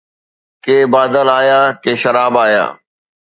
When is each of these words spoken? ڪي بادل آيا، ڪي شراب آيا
ڪي 0.63 0.77
بادل 0.93 1.27
آيا، 1.41 1.59
ڪي 1.83 1.93
شراب 2.01 2.33
آيا 2.45 2.65